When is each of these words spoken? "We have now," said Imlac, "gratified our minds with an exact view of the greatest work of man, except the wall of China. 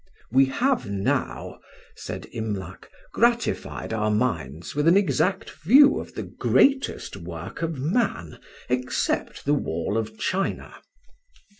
"We 0.31 0.45
have 0.45 0.89
now," 0.89 1.59
said 1.95 2.25
Imlac, 2.33 2.89
"gratified 3.13 3.93
our 3.93 4.09
minds 4.09 4.73
with 4.73 4.87
an 4.87 4.97
exact 4.97 5.51
view 5.51 5.99
of 5.99 6.15
the 6.15 6.23
greatest 6.23 7.15
work 7.17 7.61
of 7.61 7.77
man, 7.77 8.39
except 8.67 9.45
the 9.45 9.53
wall 9.53 9.99
of 9.99 10.17
China. 10.17 10.73